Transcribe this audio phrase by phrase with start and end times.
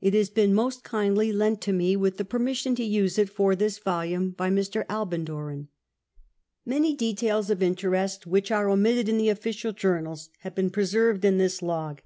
[0.00, 3.80] It has been most kindly lent to me, with permission to use it for this
[3.80, 4.84] volume, by Mr.
[4.88, 5.66] Alban Doran.
[6.64, 11.24] Many details of interest which are omitted in the official journals have been pre served
[11.24, 12.00] in this log.